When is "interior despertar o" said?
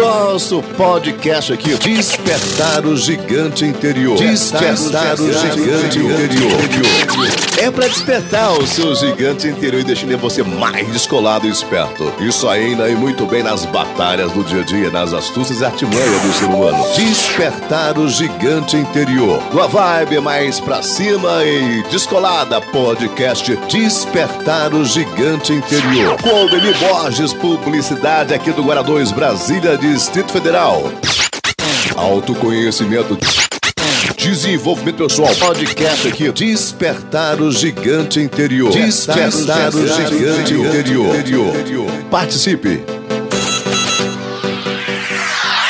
3.66-5.30, 38.20-39.86